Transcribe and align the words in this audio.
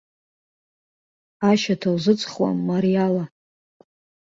Ашьаҭа 1.49 1.89
узыҵхуам 1.95 2.57
мариала. 2.67 3.25